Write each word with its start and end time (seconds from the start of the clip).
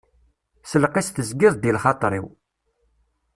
S 0.69 0.71
lqis 0.83 1.07
tezgiḍ-d 1.09 1.69
i 1.69 1.71
lxaṭer-iw. 1.75 2.25